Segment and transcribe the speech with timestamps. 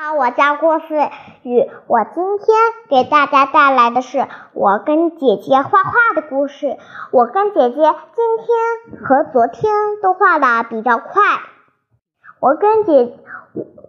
[0.00, 0.94] 好，我叫郭思
[1.42, 2.56] 雨，我今天
[2.88, 6.76] 给大家带来的是我跟姐姐画画的故事。
[7.10, 11.20] 我跟姐姐今天和昨天都画的比较快，
[12.38, 13.18] 我跟姐，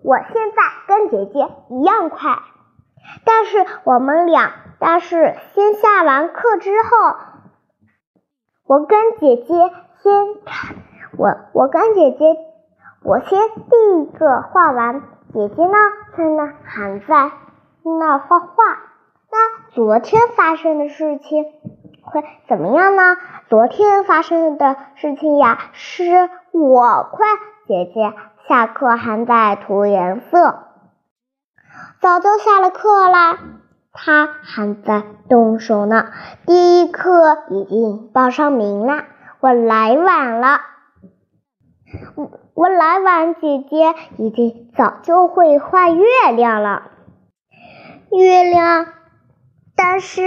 [0.03, 2.39] 我现在跟姐姐一样快，
[3.23, 7.17] 但是我们俩，但是先下完课之后，
[8.65, 9.53] 我跟姐姐
[10.01, 10.27] 先，
[11.19, 12.35] 我我跟姐姐，
[13.03, 13.39] 我先
[13.69, 15.03] 第一个画完。
[15.31, 15.77] 姐姐呢，
[16.17, 17.31] 在那还在
[17.83, 18.47] 那画画。
[19.31, 21.45] 那昨天发生的事情
[22.01, 23.15] 会怎么样呢？
[23.47, 26.03] 昨天发生的事情呀，是
[26.51, 27.27] 我快
[27.67, 28.11] 姐姐
[28.47, 30.63] 下课还在涂颜色，
[32.01, 33.37] 早就下了课啦，
[33.93, 36.07] 她还在动手呢。
[36.47, 39.03] 第一课已经报上名了，
[39.41, 40.59] 我来晚了。
[42.15, 46.03] 我我来晚，姐姐已经早就会画月
[46.35, 46.91] 亮了。
[48.11, 48.87] 月亮，
[49.75, 50.23] 但是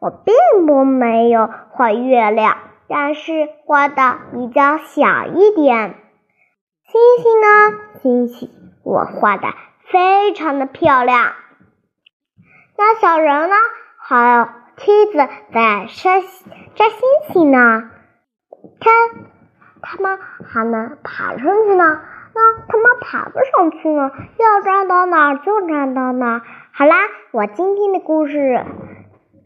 [0.00, 2.56] 我并不没有画月亮，
[2.88, 5.94] 但是画的比较小一点。
[6.86, 7.78] 星星呢？
[8.02, 8.50] 星星
[8.82, 9.48] 我画的
[9.90, 11.32] 非常的漂亮。
[12.76, 13.54] 那小人呢？
[13.98, 15.18] 还有梯子
[15.52, 16.20] 在摘
[16.74, 17.90] 摘星星呢。
[18.80, 19.37] 看。
[19.82, 22.00] 他们还能爬上去呢，
[22.34, 26.42] 那他们爬不上去呢，要站到哪就站到哪。
[26.72, 26.94] 好啦，
[27.32, 28.64] 我今天的故事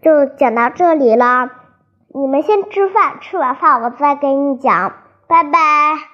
[0.02, 1.50] 就讲到这里了，
[2.14, 4.92] 你们先吃饭，吃完饭我再给你讲，
[5.27, 6.11] 拜拜。